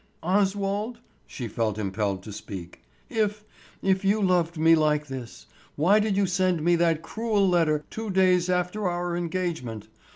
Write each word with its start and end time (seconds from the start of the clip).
"Oswald,"—she 0.23 1.47
felt 1.47 1.77
impelled 1.77 2.23
to 2.23 2.33
speak, 2.33 2.81
"if—if 3.07 4.03
you 4.03 4.19
loved 4.19 4.57
me 4.57 4.73
like 4.73 5.05
this, 5.05 5.45
why 5.75 5.99
did 5.99 6.17
you 6.17 6.25
send 6.25 6.63
me 6.63 6.75
that 6.75 7.03
cruel 7.03 7.47
letter 7.47 7.85
two 7.91 8.09
days 8.09 8.49
after 8.49 8.89
our 8.89 9.15
engagement? 9.15 9.89